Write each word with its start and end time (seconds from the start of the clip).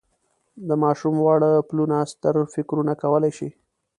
د 0.67 0.69
ماشوم 0.83 1.15
واړه 1.21 1.51
پلونه 1.67 1.97
ستر 2.11 2.35
فکرونه 2.53 2.93
کولای 3.01 3.31
شي. 3.37 3.49